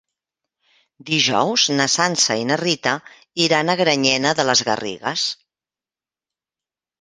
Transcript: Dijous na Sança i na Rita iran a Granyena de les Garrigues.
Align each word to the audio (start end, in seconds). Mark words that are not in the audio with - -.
Dijous 1.09 1.65
na 1.75 1.85
Sança 1.95 2.37
i 2.43 2.47
na 2.51 2.57
Rita 2.61 2.93
iran 3.45 3.69
a 3.69 3.77
Granyena 3.83 4.33
de 4.41 4.47
les 4.53 4.65
Garrigues. 4.71 5.29